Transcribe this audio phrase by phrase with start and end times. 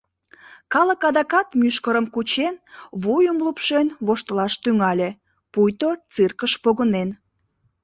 [0.73, 2.55] Калык адакат, мӱшкырым кучен,
[3.01, 5.09] вуйым лупшен, воштылаш тӱҥале,
[5.53, 7.09] пуйто циркыш погынен...